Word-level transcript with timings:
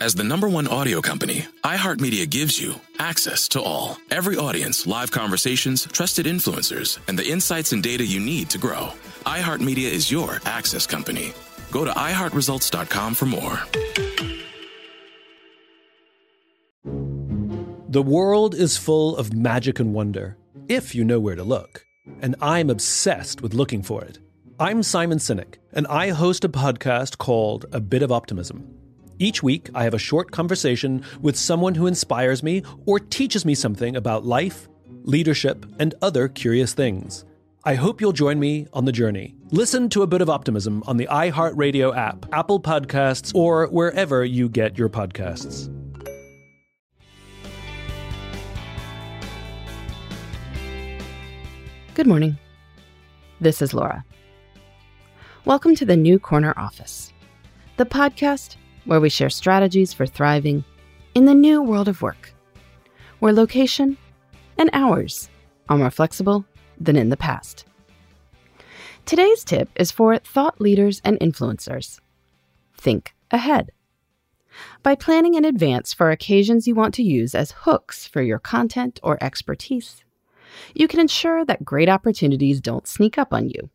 As 0.00 0.12
the 0.16 0.24
number 0.24 0.48
one 0.48 0.66
audio 0.66 1.00
company, 1.00 1.46
iHeartMedia 1.62 2.28
gives 2.28 2.60
you 2.60 2.74
access 2.98 3.46
to 3.48 3.62
all. 3.62 3.96
Every 4.10 4.36
audience, 4.36 4.88
live 4.88 5.12
conversations, 5.12 5.86
trusted 5.86 6.26
influencers, 6.26 6.98
and 7.06 7.16
the 7.16 7.24
insights 7.30 7.72
and 7.72 7.80
data 7.80 8.04
you 8.04 8.18
need 8.18 8.50
to 8.50 8.58
grow. 8.58 8.88
iHeartMedia 9.24 9.88
is 9.88 10.10
your 10.10 10.40
access 10.46 10.84
company. 10.84 11.32
Go 11.70 11.84
to 11.84 11.92
iHeartResults.com 11.92 13.14
for 13.14 13.26
more. 13.26 13.60
The 17.88 18.02
world 18.02 18.56
is 18.56 18.76
full 18.76 19.16
of 19.16 19.32
magic 19.32 19.78
and 19.78 19.94
wonder, 19.94 20.36
if 20.68 20.96
you 20.96 21.04
know 21.04 21.20
where 21.20 21.36
to 21.36 21.44
look. 21.44 21.86
And 22.20 22.34
I'm 22.40 22.68
obsessed 22.68 23.42
with 23.42 23.54
looking 23.54 23.82
for 23.84 24.02
it. 24.02 24.18
I'm 24.58 24.82
Simon 24.82 25.18
Sinek, 25.18 25.58
and 25.72 25.86
I 25.86 26.08
host 26.10 26.44
a 26.44 26.48
podcast 26.48 27.18
called 27.18 27.66
A 27.72 27.78
Bit 27.78 28.02
of 28.02 28.10
Optimism. 28.10 28.68
Each 29.20 29.44
week, 29.44 29.70
I 29.74 29.84
have 29.84 29.94
a 29.94 29.98
short 29.98 30.32
conversation 30.32 31.04
with 31.20 31.36
someone 31.36 31.76
who 31.76 31.86
inspires 31.86 32.42
me 32.42 32.62
or 32.84 32.98
teaches 32.98 33.44
me 33.44 33.54
something 33.54 33.94
about 33.94 34.24
life, 34.24 34.68
leadership, 35.04 35.64
and 35.78 35.94
other 36.02 36.26
curious 36.26 36.74
things. 36.74 37.24
I 37.62 37.76
hope 37.76 38.00
you'll 38.00 38.12
join 38.12 38.40
me 38.40 38.66
on 38.72 38.86
the 38.86 38.92
journey. 38.92 39.36
Listen 39.50 39.88
to 39.90 40.02
A 40.02 40.06
Bit 40.08 40.20
of 40.20 40.28
Optimism 40.28 40.82
on 40.88 40.96
the 40.96 41.06
iHeartRadio 41.06 41.96
app, 41.96 42.26
Apple 42.32 42.60
Podcasts, 42.60 43.32
or 43.36 43.68
wherever 43.68 44.24
you 44.24 44.48
get 44.48 44.76
your 44.76 44.88
podcasts. 44.88 45.70
Good 51.94 52.08
morning. 52.08 52.36
This 53.40 53.62
is 53.62 53.72
Laura. 53.72 54.04
Welcome 55.44 55.76
to 55.76 55.84
the 55.84 55.96
New 55.96 56.18
Corner 56.18 56.52
Office, 56.56 57.12
the 57.76 57.86
podcast 57.86 58.56
where 58.84 59.00
we 59.00 59.08
share 59.08 59.30
strategies 59.30 59.92
for 59.92 60.06
thriving 60.06 60.64
in 61.14 61.24
the 61.24 61.34
new 61.34 61.62
world 61.62 61.88
of 61.88 62.02
work, 62.02 62.34
where 63.18 63.32
location 63.32 63.96
and 64.58 64.70
hours 64.72 65.30
are 65.68 65.78
more 65.78 65.90
flexible 65.90 66.44
than 66.78 66.96
in 66.96 67.08
the 67.08 67.16
past. 67.16 67.64
Today's 69.06 69.44
tip 69.44 69.68
is 69.76 69.90
for 69.90 70.18
thought 70.18 70.60
leaders 70.60 71.00
and 71.04 71.18
influencers. 71.20 72.00
Think 72.76 73.14
ahead. 73.30 73.70
By 74.82 74.94
planning 74.94 75.34
in 75.34 75.44
advance 75.44 75.92
for 75.92 76.10
occasions 76.10 76.66
you 76.66 76.74
want 76.74 76.94
to 76.94 77.02
use 77.02 77.34
as 77.34 77.52
hooks 77.52 78.06
for 78.06 78.22
your 78.22 78.38
content 78.38 79.00
or 79.02 79.22
expertise, 79.22 80.04
you 80.74 80.88
can 80.88 81.00
ensure 81.00 81.44
that 81.44 81.64
great 81.64 81.88
opportunities 81.88 82.60
don't 82.60 82.86
sneak 82.86 83.18
up 83.18 83.32
on 83.32 83.48
you 83.48 83.70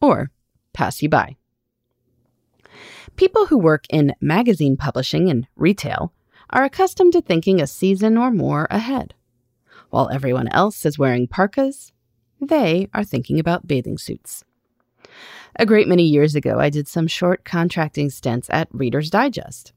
or 0.00 0.30
pass 0.72 1.02
you 1.02 1.08
by. 1.08 1.36
People 3.16 3.46
who 3.46 3.58
work 3.58 3.84
in 3.90 4.14
magazine 4.20 4.76
publishing 4.76 5.28
and 5.28 5.46
retail 5.56 6.12
are 6.50 6.64
accustomed 6.64 7.12
to 7.12 7.20
thinking 7.20 7.60
a 7.60 7.66
season 7.66 8.16
or 8.16 8.30
more 8.30 8.66
ahead. 8.70 9.14
While 9.90 10.10
everyone 10.10 10.48
else 10.48 10.84
is 10.86 10.98
wearing 10.98 11.26
parkas, 11.26 11.92
they 12.40 12.88
are 12.94 13.04
thinking 13.04 13.38
about 13.38 13.66
bathing 13.66 13.98
suits. 13.98 14.44
A 15.56 15.66
great 15.66 15.88
many 15.88 16.04
years 16.04 16.34
ago, 16.34 16.58
I 16.60 16.70
did 16.70 16.86
some 16.86 17.06
short 17.06 17.44
contracting 17.44 18.10
stints 18.10 18.48
at 18.50 18.68
Reader's 18.70 19.10
Digest. 19.10 19.72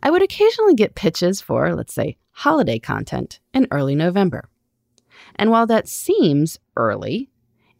I 0.00 0.10
would 0.10 0.22
occasionally 0.22 0.74
get 0.74 0.94
pitches 0.94 1.40
for, 1.40 1.74
let's 1.74 1.94
say, 1.94 2.16
holiday 2.30 2.78
content 2.78 3.40
in 3.52 3.66
early 3.70 3.94
November. 3.94 4.48
And 5.36 5.50
while 5.50 5.66
that 5.66 5.88
seems 5.88 6.58
early, 6.76 7.30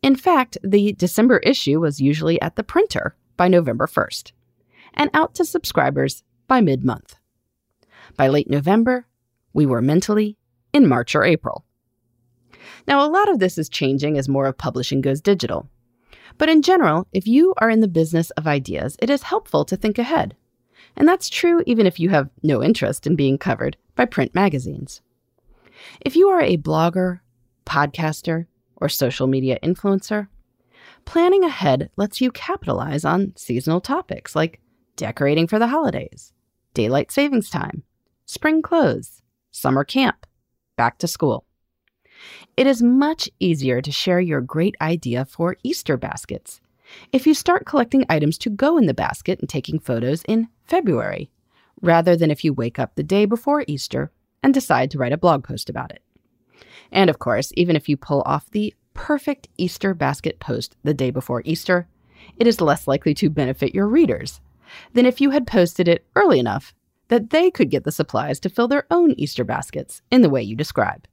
in 0.02 0.16
fact, 0.16 0.58
the 0.64 0.94
December 0.94 1.38
issue 1.38 1.80
was 1.80 2.00
usually 2.00 2.40
at 2.40 2.56
the 2.56 2.64
printer 2.64 3.14
by 3.36 3.48
November 3.48 3.86
1st 3.86 4.32
and 4.94 5.10
out 5.14 5.34
to 5.34 5.44
subscribers 5.44 6.22
by 6.46 6.60
mid 6.60 6.84
month. 6.84 7.16
By 8.16 8.28
late 8.28 8.50
November, 8.50 9.06
we 9.52 9.66
were 9.66 9.82
mentally 9.82 10.36
in 10.72 10.86
March 10.86 11.14
or 11.14 11.24
April. 11.24 11.64
Now, 12.86 13.06
a 13.06 13.10
lot 13.10 13.28
of 13.28 13.38
this 13.38 13.58
is 13.58 13.68
changing 13.68 14.18
as 14.18 14.28
more 14.28 14.46
of 14.46 14.58
publishing 14.58 15.00
goes 15.00 15.20
digital. 15.20 15.68
But 16.38 16.48
in 16.48 16.62
general, 16.62 17.06
if 17.12 17.26
you 17.26 17.54
are 17.58 17.70
in 17.70 17.80
the 17.80 17.88
business 17.88 18.30
of 18.32 18.46
ideas, 18.46 18.96
it 19.00 19.10
is 19.10 19.24
helpful 19.24 19.64
to 19.66 19.76
think 19.76 19.98
ahead. 19.98 20.34
And 20.96 21.06
that's 21.06 21.28
true 21.28 21.62
even 21.66 21.86
if 21.86 22.00
you 22.00 22.10
have 22.10 22.30
no 22.42 22.62
interest 22.62 23.06
in 23.06 23.16
being 23.16 23.38
covered 23.38 23.76
by 23.94 24.04
print 24.04 24.34
magazines. 24.34 25.00
If 26.00 26.16
you 26.16 26.28
are 26.28 26.40
a 26.40 26.56
blogger, 26.56 27.20
podcaster, 27.66 28.46
or 28.76 28.88
social 28.88 29.26
media 29.26 29.58
influencer, 29.62 30.28
planning 31.04 31.44
ahead 31.44 31.90
lets 31.96 32.20
you 32.20 32.30
capitalize 32.30 33.04
on 33.04 33.32
seasonal 33.36 33.80
topics 33.80 34.34
like 34.34 34.60
decorating 34.96 35.46
for 35.46 35.58
the 35.58 35.68
holidays, 35.68 36.32
daylight 36.74 37.10
savings 37.10 37.50
time, 37.50 37.82
spring 38.26 38.62
clothes, 38.62 39.22
summer 39.50 39.84
camp, 39.84 40.26
back 40.76 40.98
to 40.98 41.08
school. 41.08 41.44
It 42.56 42.66
is 42.66 42.82
much 42.82 43.28
easier 43.40 43.80
to 43.80 43.90
share 43.90 44.20
your 44.20 44.40
great 44.40 44.76
idea 44.80 45.24
for 45.24 45.56
Easter 45.62 45.96
baskets 45.96 46.60
if 47.12 47.26
you 47.26 47.34
start 47.34 47.66
collecting 47.66 48.04
items 48.08 48.38
to 48.38 48.50
go 48.50 48.76
in 48.78 48.86
the 48.86 48.94
basket 48.94 49.40
and 49.40 49.48
taking 49.48 49.78
photos 49.78 50.22
in 50.24 50.48
February, 50.64 51.30
rather 51.80 52.16
than 52.16 52.30
if 52.30 52.44
you 52.44 52.52
wake 52.52 52.78
up 52.78 52.94
the 52.94 53.02
day 53.02 53.24
before 53.24 53.64
Easter 53.66 54.12
and 54.42 54.52
decide 54.52 54.90
to 54.90 54.98
write 54.98 55.12
a 55.12 55.18
blog 55.18 55.44
post 55.44 55.70
about 55.70 55.90
it. 55.90 56.02
And 56.90 57.08
of 57.08 57.18
course, 57.18 57.52
even 57.56 57.76
if 57.76 57.88
you 57.88 57.96
pull 57.96 58.22
off 58.26 58.50
the 58.50 58.74
perfect 58.94 59.48
Easter 59.56 59.94
basket 59.94 60.40
post 60.40 60.76
the 60.82 60.94
day 60.94 61.10
before 61.10 61.42
Easter, 61.44 61.88
it 62.36 62.46
is 62.46 62.60
less 62.60 62.86
likely 62.86 63.14
to 63.14 63.30
benefit 63.30 63.74
your 63.74 63.88
readers 63.88 64.40
than 64.92 65.06
if 65.06 65.20
you 65.20 65.30
had 65.30 65.46
posted 65.46 65.88
it 65.88 66.06
early 66.14 66.38
enough 66.38 66.74
that 67.08 67.30
they 67.30 67.50
could 67.50 67.70
get 67.70 67.84
the 67.84 67.92
supplies 67.92 68.40
to 68.40 68.48
fill 68.48 68.68
their 68.68 68.86
own 68.90 69.12
Easter 69.12 69.44
baskets 69.44 70.00
in 70.10 70.22
the 70.22 70.30
way 70.30 70.42
you 70.42 70.56
describe. 70.56 71.06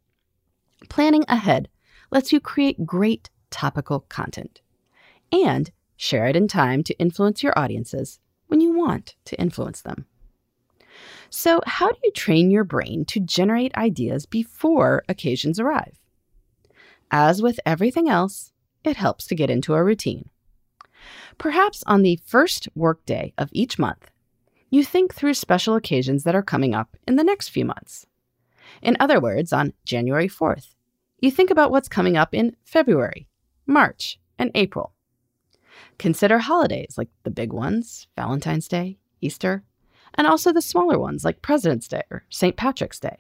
Planning 0.88 1.26
ahead 1.28 1.68
lets 2.12 2.32
you 2.32 2.40
create 2.40 2.86
great 2.86 3.30
topical 3.50 4.02
content 4.02 4.62
and 5.32 5.72
share 5.98 6.28
it 6.28 6.36
in 6.36 6.48
time 6.48 6.84
to 6.84 6.98
influence 7.00 7.44
your 7.44 7.58
audiences 7.58 8.20
when 8.48 8.62
you 8.62 8.72
want 8.72 9.16
to 9.26 9.40
influence 9.40 9.82
them. 9.82 10.06
So, 11.30 11.62
how 11.66 11.90
do 11.90 11.98
you 12.04 12.12
train 12.12 12.50
your 12.50 12.64
brain 12.64 13.06
to 13.06 13.20
generate 13.20 13.76
ideas 13.76 14.26
before 14.26 15.04
occasions 15.08 15.60
arrive? 15.60 16.00
As 17.12 17.42
with 17.42 17.60
everything 17.66 18.10
else, 18.10 18.52
it 18.84 18.98
helps 18.98 19.26
to 19.28 19.36
get 19.36 19.50
into 19.50 19.74
a 19.74 19.84
routine. 19.84 20.30
Perhaps 21.38 21.84
on 21.88 22.02
the 22.02 22.20
first 22.26 22.68
workday 22.76 23.34
of 23.38 23.50
each 23.52 23.80
month, 23.80 24.12
you 24.70 24.84
think 24.84 25.14
through 25.14 25.34
special 25.34 25.76
occasions 25.76 26.24
that 26.24 26.36
are 26.36 26.44
coming 26.44 26.76
up 26.76 26.96
in 27.08 27.16
the 27.16 27.24
next 27.24 27.50
few 27.50 27.66
months. 27.66 28.06
In 28.82 28.96
other 29.00 29.20
words, 29.20 29.52
on 29.52 29.74
January 29.86 30.28
4th, 30.28 30.76
you 31.20 31.32
think 31.32 31.50
about 31.50 31.72
what's 31.72 31.88
coming 31.88 32.16
up 32.16 32.34
in 32.34 32.56
February, 32.64 33.28
March, 33.66 34.20
and 34.38 34.52
April. 34.54 34.94
Consider 35.98 36.40
holidays 36.40 36.96
like 36.98 37.10
the 37.24 37.32
big 37.32 37.52
ones, 37.52 38.08
Valentine's 38.16 38.68
Day, 38.68 39.00
Easter, 39.22 39.64
and 40.16 40.28
also 40.28 40.54
the 40.54 40.62
smaller 40.62 40.98
ones 40.98 41.26
like 41.26 41.42
President's 41.42 41.88
Day 41.88 42.04
or 42.10 42.24
St. 42.30 42.56
Patrick's 42.56 43.00
Day. 43.00 43.18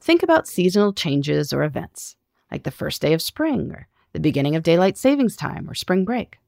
Think 0.00 0.22
about 0.22 0.48
seasonal 0.48 0.92
changes 0.92 1.52
or 1.52 1.62
events, 1.62 2.16
like 2.50 2.64
the 2.64 2.70
first 2.70 3.00
day 3.02 3.12
of 3.12 3.22
spring 3.22 3.72
or 3.72 3.88
the 4.12 4.20
beginning 4.20 4.56
of 4.56 4.62
daylight 4.62 4.96
savings 4.96 5.36
time 5.36 5.68
or 5.68 5.74
spring 5.74 6.04
break. 6.04 6.38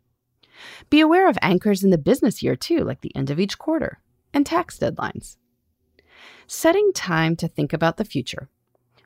Be 0.90 1.00
aware 1.00 1.28
of 1.28 1.38
anchors 1.42 1.84
in 1.84 1.90
the 1.90 1.98
business 1.98 2.42
year, 2.42 2.56
too, 2.56 2.80
like 2.80 3.00
the 3.00 3.14
end 3.14 3.30
of 3.30 3.38
each 3.38 3.58
quarter 3.58 4.00
and 4.32 4.44
tax 4.44 4.78
deadlines. 4.78 5.36
Setting 6.46 6.92
time 6.92 7.36
to 7.36 7.48
think 7.48 7.72
about 7.72 7.96
the 7.96 8.04
future 8.04 8.48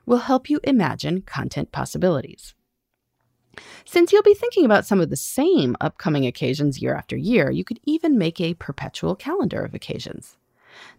will 0.05 0.19
help 0.19 0.49
you 0.49 0.59
imagine 0.63 1.21
content 1.21 1.71
possibilities. 1.71 2.55
Since 3.85 4.11
you'll 4.11 4.23
be 4.23 4.33
thinking 4.33 4.65
about 4.65 4.85
some 4.85 4.99
of 4.99 5.09
the 5.09 5.15
same 5.15 5.75
upcoming 5.79 6.25
occasions 6.25 6.81
year 6.81 6.95
after 6.95 7.15
year, 7.15 7.51
you 7.51 7.63
could 7.63 7.79
even 7.85 8.17
make 8.17 8.41
a 8.41 8.55
perpetual 8.55 9.15
calendar 9.15 9.63
of 9.63 9.75
occasions. 9.75 10.37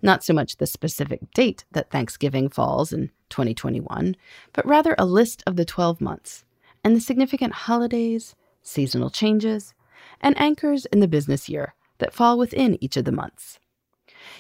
Not 0.03 0.25
so 0.25 0.32
much 0.32 0.56
the 0.56 0.67
specific 0.67 1.31
date 1.32 1.65
that 1.73 1.91
Thanksgiving 1.91 2.49
falls 2.49 2.93
in 2.93 3.11
2021, 3.31 4.17
but 4.53 4.67
rather 4.67 4.94
a 4.99 5.06
list 5.06 5.43
of 5.47 5.56
the 5.56 5.65
12 5.65 6.00
months 6.00 6.44
and 6.82 6.94
the 6.94 7.00
significant 7.00 7.53
holidays, 7.53 8.35
seasonal 8.62 9.11
changes, 9.11 9.75
and 10.21 10.38
anchors 10.38 10.87
in 10.87 11.00
the 11.00 11.09
business 11.09 11.49
year 11.49 11.75
that 11.99 12.12
fall 12.12 12.38
within 12.38 12.82
each 12.82 12.97
of 12.97 13.05
the 13.05 13.12
months. 13.12 13.59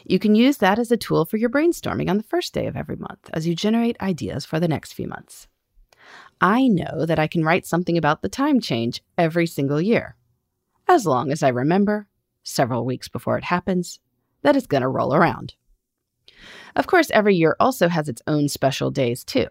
You 0.04 0.18
can 0.18 0.34
use 0.34 0.58
that 0.58 0.78
as 0.78 0.90
a 0.90 0.96
tool 0.96 1.24
for 1.24 1.36
your 1.36 1.50
brainstorming 1.50 2.08
on 2.08 2.16
the 2.16 2.22
first 2.22 2.52
day 2.52 2.66
of 2.66 2.76
every 2.76 2.96
month 2.96 3.30
as 3.32 3.46
you 3.46 3.54
generate 3.54 4.00
ideas 4.00 4.44
for 4.44 4.60
the 4.60 4.68
next 4.68 4.92
few 4.92 5.08
months. 5.08 5.46
I 6.40 6.68
know 6.68 7.06
that 7.06 7.18
I 7.18 7.26
can 7.26 7.44
write 7.44 7.66
something 7.66 7.96
about 7.96 8.22
the 8.22 8.28
time 8.28 8.60
change 8.60 9.02
every 9.16 9.46
single 9.46 9.80
year, 9.80 10.16
as 10.86 11.06
long 11.06 11.30
as 11.30 11.42
I 11.42 11.48
remember, 11.48 12.08
several 12.42 12.84
weeks 12.84 13.08
before 13.08 13.38
it 13.38 13.44
happens, 13.44 14.00
that 14.44 14.54
it's 14.54 14.68
going 14.68 14.82
to 14.82 14.88
roll 14.88 15.14
around. 15.14 15.54
Of 16.76 16.86
course, 16.86 17.10
every 17.10 17.34
year 17.34 17.56
also 17.58 17.88
has 17.88 18.08
its 18.08 18.22
own 18.26 18.48
special 18.48 18.90
days, 18.90 19.24
too. 19.24 19.48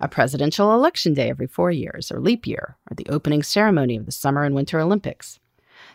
A 0.00 0.08
presidential 0.08 0.74
election 0.74 1.14
day 1.14 1.30
every 1.30 1.46
four 1.46 1.70
years, 1.70 2.10
or 2.10 2.20
leap 2.20 2.46
year, 2.46 2.76
or 2.90 2.94
the 2.96 3.08
opening 3.08 3.42
ceremony 3.42 3.96
of 3.96 4.06
the 4.06 4.12
Summer 4.12 4.44
and 4.44 4.54
Winter 4.54 4.80
Olympics. 4.80 5.38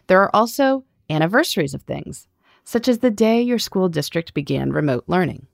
There 0.08 0.22
are 0.22 0.36
also 0.36 0.86
anniversaries 1.10 1.74
of 1.74 1.84
things, 1.84 2.28
such 2.64 2.88
as 2.88 3.00
the 3.00 3.12
day 3.12 3.42
your 3.42 3.60
school 3.60 3.90
district 3.90 4.34
began 4.34 4.72
remote 4.72 5.04
learning. 5.08 5.48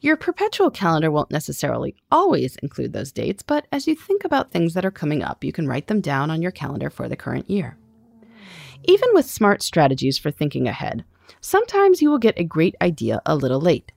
Your 0.00 0.16
perpetual 0.16 0.70
calendar 0.70 1.10
won't 1.10 1.30
necessarily 1.30 1.94
always 2.10 2.56
include 2.56 2.92
those 2.92 3.12
dates, 3.12 3.42
but 3.42 3.66
as 3.70 3.86
you 3.86 3.94
think 3.94 4.24
about 4.24 4.50
things 4.50 4.74
that 4.74 4.84
are 4.84 4.90
coming 4.90 5.22
up, 5.22 5.44
you 5.44 5.52
can 5.52 5.68
write 5.68 5.86
them 5.86 6.00
down 6.00 6.30
on 6.30 6.42
your 6.42 6.50
calendar 6.50 6.90
for 6.90 7.08
the 7.08 7.16
current 7.16 7.48
year. 7.48 7.76
Even 8.84 9.10
with 9.12 9.26
smart 9.26 9.62
strategies 9.62 10.18
for 10.18 10.32
thinking 10.32 10.66
ahead, 10.66 11.04
sometimes 11.40 12.02
you 12.02 12.10
will 12.10 12.18
get 12.18 12.38
a 12.38 12.44
great 12.44 12.74
idea 12.80 13.20
a 13.26 13.36
little 13.36 13.60
late, 13.60 13.92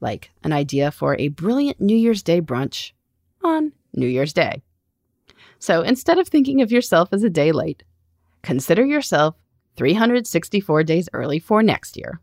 like 0.00 0.30
an 0.42 0.52
idea 0.52 0.90
for 0.90 1.16
a 1.16 1.28
brilliant 1.28 1.80
New 1.80 1.96
Year's 1.96 2.22
Day 2.22 2.40
brunch 2.40 2.92
on 3.42 3.72
New 3.94 4.06
Year's 4.06 4.32
Day. 4.32 4.62
So 5.58 5.82
instead 5.82 6.18
of 6.18 6.28
thinking 6.28 6.62
of 6.62 6.72
yourself 6.72 7.08
as 7.12 7.22
a 7.22 7.30
day 7.30 7.52
late, 7.52 7.82
consider 8.42 8.84
yourself 8.84 9.34
364 9.76 10.84
days 10.84 11.08
early 11.12 11.38
for 11.38 11.62
next 11.62 11.96
year. 11.96 12.20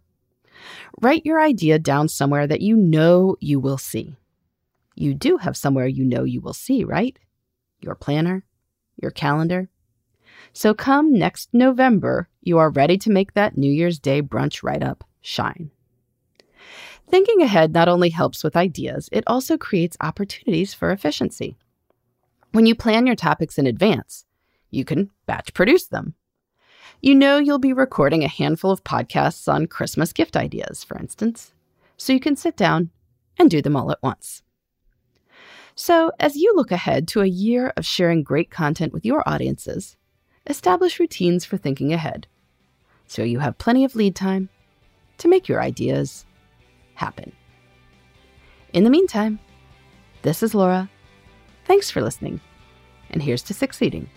Write 1.01 1.25
your 1.25 1.41
idea 1.41 1.79
down 1.79 2.07
somewhere 2.07 2.47
that 2.47 2.61
you 2.61 2.75
know 2.75 3.35
you 3.39 3.59
will 3.59 3.77
see. 3.77 4.15
You 4.95 5.13
do 5.13 5.37
have 5.37 5.57
somewhere 5.57 5.87
you 5.87 6.05
know 6.05 6.23
you 6.23 6.39
will 6.41 6.53
see, 6.53 6.83
right? 6.83 7.17
Your 7.81 7.95
planner, 7.95 8.45
your 9.01 9.11
calendar. 9.11 9.69
So 10.55 10.73
come 10.73 11.11
next 11.11 11.49
November, 11.51 12.29
you 12.41 12.59
are 12.59 12.69
ready 12.69 12.97
to 12.99 13.11
make 13.11 13.33
that 13.33 13.57
New 13.57 13.69
Year's 13.69 13.99
Day 13.99 14.21
brunch 14.21 14.63
write 14.63 14.83
up 14.83 15.03
shine. 15.19 15.69
Thinking 17.09 17.41
ahead 17.41 17.73
not 17.73 17.89
only 17.89 18.07
helps 18.07 18.41
with 18.41 18.55
ideas, 18.55 19.09
it 19.11 19.25
also 19.27 19.57
creates 19.57 19.97
opportunities 19.99 20.73
for 20.73 20.91
efficiency. 20.91 21.57
When 22.53 22.65
you 22.65 22.73
plan 22.73 23.05
your 23.05 23.17
topics 23.17 23.57
in 23.57 23.67
advance, 23.67 24.23
you 24.71 24.85
can 24.85 25.11
batch 25.25 25.53
produce 25.53 25.87
them. 25.87 26.15
You 27.01 27.15
know 27.15 27.37
you'll 27.37 27.59
be 27.59 27.73
recording 27.73 28.23
a 28.23 28.29
handful 28.29 28.71
of 28.71 28.85
podcasts 28.85 29.51
on 29.53 29.67
Christmas 29.67 30.13
gift 30.13 30.37
ideas, 30.37 30.85
for 30.85 30.97
instance, 30.97 31.53
so 31.97 32.13
you 32.13 32.21
can 32.21 32.37
sit 32.37 32.55
down 32.55 32.91
and 33.37 33.51
do 33.51 33.61
them 33.61 33.75
all 33.75 33.91
at 33.91 34.01
once. 34.01 34.41
So, 35.75 36.13
as 36.17 36.37
you 36.37 36.53
look 36.55 36.71
ahead 36.71 37.09
to 37.09 37.19
a 37.19 37.25
year 37.25 37.73
of 37.75 37.85
sharing 37.85 38.23
great 38.23 38.49
content 38.49 38.93
with 38.93 39.05
your 39.05 39.21
audiences, 39.27 39.97
establish 40.47 40.99
routines 40.99 41.45
for 41.45 41.57
thinking 41.57 41.93
ahead 41.93 42.27
so 43.07 43.23
you 43.23 43.39
have 43.39 43.57
plenty 43.57 43.83
of 43.83 43.95
lead 43.95 44.15
time 44.15 44.49
to 45.17 45.27
make 45.27 45.47
your 45.47 45.61
ideas 45.61 46.25
happen. 46.95 47.31
In 48.73 48.83
the 48.83 48.89
meantime, 48.89 49.39
this 50.21 50.43
is 50.43 50.55
Laura. 50.55 50.89
Thanks 51.65 51.89
for 51.89 52.01
listening, 52.01 52.41
and 53.09 53.21
here's 53.21 53.43
to 53.43 53.53
succeeding 53.53 54.09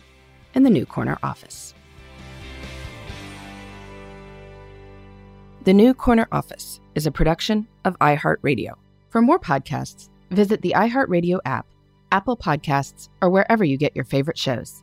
in 0.55 0.63
the 0.63 0.71
New 0.71 0.87
Corner 0.87 1.19
office. 1.23 1.75
The 5.65 5.75
New 5.75 5.93
Corner 5.93 6.27
Office 6.33 6.81
is 6.95 7.07
a 7.07 7.11
production 7.11 7.69
of 7.85 7.99
iHeartRadio. 7.99 8.73
For 9.11 9.21
more 9.21 9.39
podcasts, 9.39 10.09
visit 10.31 10.63
the 10.63 10.73
iHeartRadio 10.75 11.41
app, 11.45 11.67
Apple 12.11 12.37
Podcasts, 12.37 13.11
or 13.21 13.29
wherever 13.29 13.65
you 13.65 13.77
get 13.77 13.95
your 13.95 14.07
favorite 14.07 14.39
shows. 14.39 14.83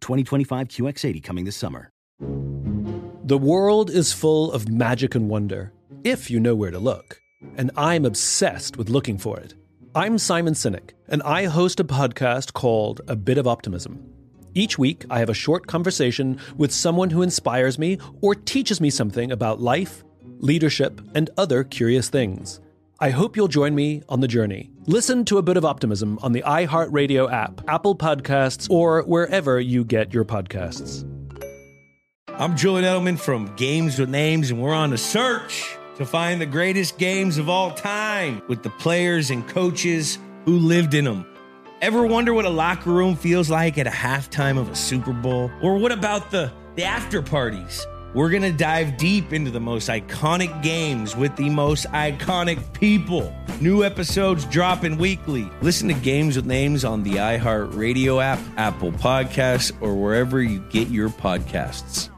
2025 0.00 0.68
QX80 0.68 1.22
coming 1.22 1.44
this 1.44 1.56
summer. 1.56 1.90
The 3.24 3.38
world 3.38 3.90
is 3.90 4.12
full 4.12 4.52
of 4.52 4.68
magic 4.68 5.14
and 5.14 5.28
wonder, 5.28 5.72
if 6.02 6.30
you 6.30 6.40
know 6.40 6.54
where 6.54 6.70
to 6.70 6.78
look. 6.78 7.20
And 7.56 7.70
I'm 7.76 8.04
obsessed 8.04 8.76
with 8.76 8.88
looking 8.88 9.18
for 9.18 9.38
it. 9.38 9.54
I'm 9.94 10.18
Simon 10.18 10.54
Sinek, 10.54 10.90
and 11.08 11.22
I 11.22 11.44
host 11.44 11.80
a 11.80 11.84
podcast 11.84 12.52
called 12.52 13.00
A 13.08 13.16
Bit 13.16 13.38
of 13.38 13.46
Optimism. 13.46 14.02
Each 14.54 14.78
week, 14.78 15.04
I 15.10 15.18
have 15.18 15.28
a 15.28 15.34
short 15.34 15.66
conversation 15.66 16.40
with 16.56 16.72
someone 16.72 17.10
who 17.10 17.22
inspires 17.22 17.78
me 17.78 17.98
or 18.20 18.34
teaches 18.34 18.80
me 18.80 18.90
something 18.90 19.30
about 19.30 19.60
life, 19.60 20.04
leadership, 20.38 21.00
and 21.14 21.30
other 21.36 21.64
curious 21.64 22.08
things. 22.08 22.60
I 23.00 23.10
hope 23.10 23.36
you'll 23.36 23.46
join 23.46 23.76
me 23.76 24.02
on 24.08 24.18
the 24.22 24.26
journey. 24.26 24.72
Listen 24.86 25.24
to 25.26 25.38
A 25.38 25.42
Bit 25.42 25.56
of 25.56 25.64
Optimism 25.64 26.18
on 26.20 26.32
the 26.32 26.42
iHeartRadio 26.42 27.30
app, 27.32 27.60
Apple 27.68 27.94
Podcasts, 27.94 28.68
or 28.68 29.02
wherever 29.02 29.60
you 29.60 29.84
get 29.84 30.12
your 30.12 30.24
podcasts. 30.24 31.04
I'm 32.26 32.56
Julian 32.56 32.84
Edelman 32.84 33.16
from 33.16 33.54
Games 33.54 34.00
with 34.00 34.08
Names, 34.08 34.50
and 34.50 34.60
we're 34.60 34.74
on 34.74 34.92
a 34.92 34.98
search 34.98 35.76
to 35.96 36.04
find 36.04 36.40
the 36.40 36.46
greatest 36.46 36.98
games 36.98 37.38
of 37.38 37.48
all 37.48 37.70
time 37.70 38.42
with 38.48 38.64
the 38.64 38.70
players 38.70 39.30
and 39.30 39.46
coaches 39.46 40.18
who 40.44 40.58
lived 40.58 40.92
in 40.92 41.04
them. 41.04 41.24
Ever 41.80 42.04
wonder 42.04 42.34
what 42.34 42.46
a 42.46 42.50
locker 42.50 42.90
room 42.90 43.14
feels 43.14 43.48
like 43.48 43.78
at 43.78 43.86
a 43.86 43.90
halftime 43.90 44.58
of 44.58 44.70
a 44.70 44.74
Super 44.74 45.12
Bowl? 45.12 45.52
Or 45.62 45.78
what 45.78 45.92
about 45.92 46.32
the, 46.32 46.50
the 46.74 46.82
after 46.82 47.22
parties? 47.22 47.86
We're 48.14 48.30
going 48.30 48.42
to 48.42 48.52
dive 48.52 48.96
deep 48.96 49.32
into 49.32 49.50
the 49.50 49.60
most 49.60 49.88
iconic 49.88 50.62
games 50.62 51.14
with 51.14 51.36
the 51.36 51.50
most 51.50 51.86
iconic 51.88 52.72
people. 52.72 53.34
New 53.60 53.84
episodes 53.84 54.46
dropping 54.46 54.96
weekly. 54.96 55.50
Listen 55.60 55.88
to 55.88 55.94
Games 55.94 56.36
with 56.36 56.46
Names 56.46 56.84
on 56.84 57.02
the 57.02 57.14
iHeartRadio 57.14 58.22
app, 58.22 58.38
Apple 58.56 58.92
Podcasts, 58.92 59.72
or 59.82 59.94
wherever 59.94 60.42
you 60.42 60.60
get 60.70 60.88
your 60.88 61.10
podcasts. 61.10 62.08